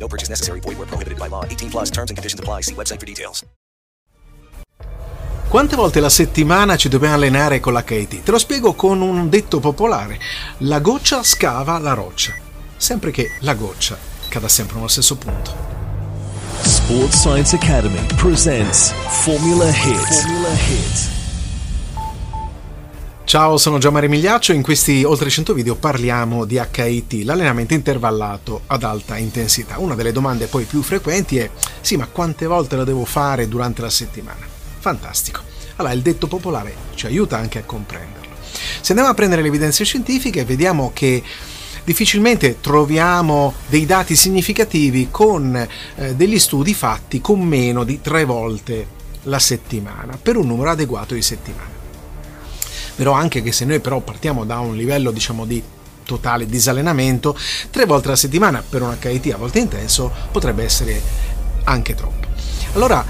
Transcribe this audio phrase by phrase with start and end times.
[0.00, 0.60] No purchase necessary.
[0.60, 1.44] Void where prohibited by law.
[1.44, 2.62] 18 plus terms and conditions apply.
[2.62, 3.44] See website for details.
[5.48, 8.22] Quante volte la settimana ci dobbiamo allenare con l'HIT?
[8.22, 10.18] Te lo spiego con un detto popolare.
[10.58, 12.32] La goccia scava la roccia.
[12.76, 15.52] Sempre che la goccia cada sempre nello stesso punto.
[16.62, 20.22] Sports Science Academy presents Formula Hit.
[20.22, 21.19] Formula Hit.
[23.30, 28.62] Ciao, sono Gianmario Migliaccio e in questi oltre 100 video parliamo di HIT, l'allenamento intervallato
[28.66, 29.78] ad alta intensità.
[29.78, 31.48] Una delle domande poi più frequenti è
[31.80, 34.44] sì, ma quante volte lo devo fare durante la settimana?
[34.80, 35.42] Fantastico.
[35.76, 38.34] Allora, il detto popolare ci aiuta anche a comprenderlo.
[38.80, 41.22] Se andiamo a prendere le evidenze scientifiche, vediamo che
[41.84, 48.98] difficilmente troviamo dei dati significativi con eh, degli studi fatti con meno di tre volte
[49.22, 51.79] la settimana, per un numero adeguato di settimane
[53.00, 55.62] però anche che se noi però partiamo da un livello diciamo di
[56.04, 57.34] totale disallenamento,
[57.70, 61.00] tre volte alla settimana per un HIT a volte intenso potrebbe essere
[61.64, 62.26] anche troppo.
[62.74, 63.02] Allora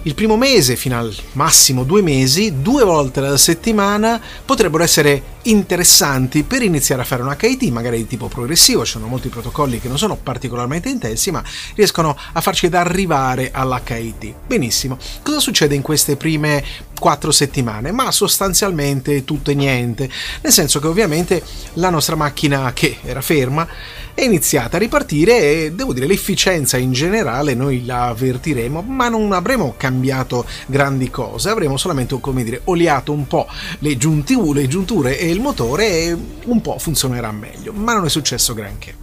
[0.00, 6.42] il primo mese fino al massimo due mesi, due volte alla settimana, potrebbero essere interessanti
[6.42, 9.88] per iniziare a fare un HIT, magari di tipo progressivo, ci sono molti protocolli che
[9.88, 11.42] non sono particolarmente intensi, ma
[11.74, 14.34] riescono a farci ad arrivare all'HIT.
[14.46, 14.98] Benissimo.
[15.22, 16.64] Cosa succede in queste prime
[16.98, 17.92] quattro settimane?
[17.92, 20.08] Ma sostanzialmente tutto e niente,
[20.42, 21.42] nel senso che ovviamente
[21.74, 23.66] la nostra macchina che era ferma
[24.14, 29.32] è iniziata a ripartire e devo dire l'efficienza in generale noi la avvertiremo, ma non
[29.32, 33.48] avremo cambiato grandi cose, avremo solamente come dire oliato un po'
[33.80, 38.54] le giunture, le giunture e il motore un po' funzionerà meglio, ma non è successo
[38.54, 38.94] granché.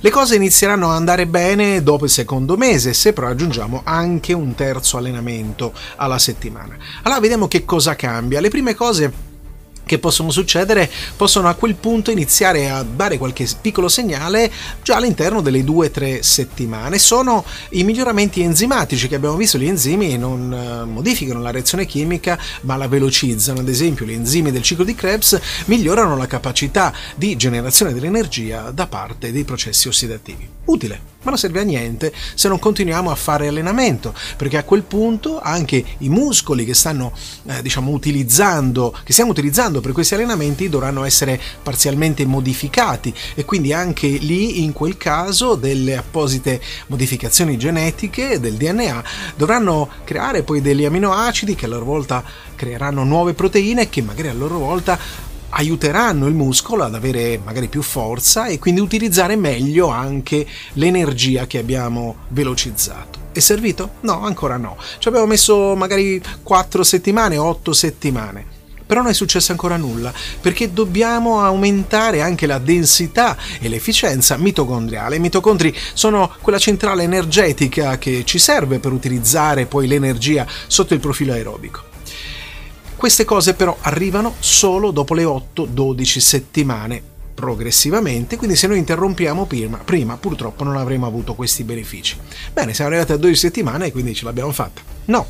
[0.00, 4.54] Le cose inizieranno ad andare bene dopo il secondo mese, se però aggiungiamo anche un
[4.54, 6.76] terzo allenamento alla settimana.
[7.02, 8.40] Allora vediamo che cosa cambia.
[8.40, 9.10] Le prime cose
[9.84, 14.50] che possono succedere possono a quel punto iniziare a dare qualche piccolo segnale
[14.82, 16.98] già all'interno delle due o tre settimane.
[16.98, 22.38] Sono i miglioramenti enzimatici che abbiamo visto, gli enzimi non eh, modificano la reazione chimica
[22.62, 27.36] ma la velocizzano, ad esempio gli enzimi del ciclo di Krebs migliorano la capacità di
[27.36, 30.48] generazione dell'energia da parte dei processi ossidativi.
[30.64, 34.82] Utile, ma non serve a niente se non continuiamo a fare allenamento, perché a quel
[34.82, 37.12] punto anche i muscoli che stanno
[37.46, 43.12] eh, diciamo utilizzando, che stiamo utilizzando per questi allenamenti dovranno essere parzialmente modificati.
[43.34, 49.04] E quindi anche lì in quel caso delle apposite modificazioni genetiche del DNA
[49.36, 52.22] dovranno creare poi degli aminoacidi che a loro volta
[52.54, 54.98] creeranno nuove proteine che magari a loro volta
[55.56, 61.58] aiuteranno il muscolo ad avere magari più forza e quindi utilizzare meglio anche l'energia che
[61.58, 63.22] abbiamo velocizzato.
[63.32, 63.94] È servito?
[64.00, 64.76] No, ancora no.
[64.98, 68.52] Ci abbiamo messo magari 4 settimane, 8 settimane.
[68.86, 75.16] Però non è successo ancora nulla, perché dobbiamo aumentare anche la densità e l'efficienza mitocondriale.
[75.16, 81.00] I mitocondri sono quella centrale energetica che ci serve per utilizzare poi l'energia sotto il
[81.00, 81.93] profilo aerobico.
[83.04, 87.02] Queste cose però arrivano solo dopo le 8-12 settimane
[87.34, 92.16] progressivamente, quindi se noi interrompiamo prima, prima purtroppo non avremo avuto questi benefici.
[92.54, 94.80] Bene, siamo arrivati a 12 settimane e quindi ce l'abbiamo fatta.
[95.04, 95.26] No,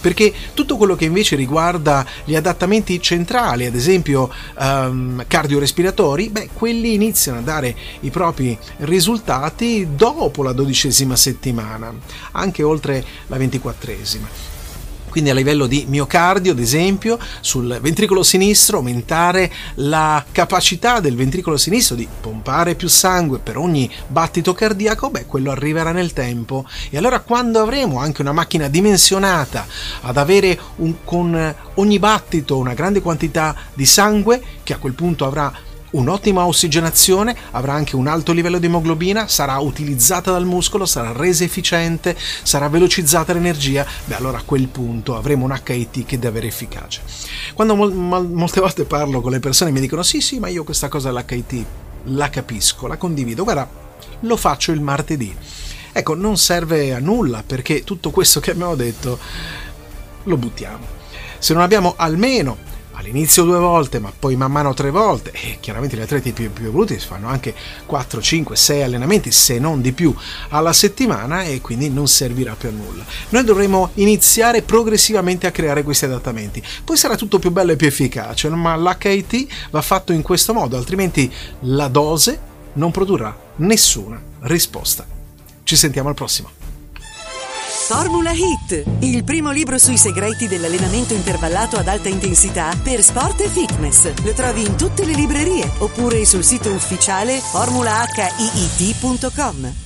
[0.00, 6.94] perché tutto quello che invece riguarda gli adattamenti centrali, ad esempio um, cardiorespiratori, beh, quelli
[6.94, 11.92] iniziano a dare i propri risultati dopo la dodicesima settimana,
[12.30, 14.55] anche oltre la ventiquattresima
[15.16, 21.56] quindi a livello di miocardio, ad esempio, sul ventricolo sinistro aumentare la capacità del ventricolo
[21.56, 26.66] sinistro di pompare più sangue per ogni battito cardiaco, beh, quello arriverà nel tempo.
[26.90, 29.66] E allora quando avremo anche una macchina dimensionata
[30.02, 35.24] ad avere un, con ogni battito una grande quantità di sangue, che a quel punto
[35.24, 35.50] avrà
[35.90, 41.44] un'ottima ossigenazione, avrà anche un alto livello di emoglobina, sarà utilizzata dal muscolo, sarà resa
[41.44, 46.46] efficiente, sarà velocizzata l'energia, beh allora a quel punto avremo un HIT che è davvero
[46.46, 47.02] efficace.
[47.54, 50.64] Quando mol- mol- molte volte parlo con le persone mi dicono sì sì ma io
[50.64, 51.64] questa cosa dell'HIT
[52.04, 53.68] la capisco, la condivido, guarda
[54.20, 55.34] lo faccio il martedì.
[55.92, 59.18] Ecco, non serve a nulla perché tutto questo che abbiamo detto
[60.24, 60.94] lo buttiamo.
[61.38, 65.96] Se non abbiamo almeno all'inizio due volte, ma poi man mano tre volte, e chiaramente
[65.96, 67.54] gli atleti più, più evoluti fanno anche
[67.84, 70.14] 4, 5, 6 allenamenti, se non di più,
[70.48, 73.04] alla settimana e quindi non servirà più a nulla.
[73.30, 77.86] Noi dovremo iniziare progressivamente a creare questi adattamenti, poi sarà tutto più bello e più
[77.86, 85.06] efficace, ma l'HIT va fatto in questo modo, altrimenti la dose non produrrà nessuna risposta.
[85.62, 86.65] Ci sentiamo al prossimo.
[87.86, 93.48] Formula Hit, il primo libro sui segreti dell'allenamento intervallato ad alta intensità per sport e
[93.48, 94.12] fitness.
[94.24, 99.85] Lo trovi in tutte le librerie oppure sul sito ufficiale formulahiit.com.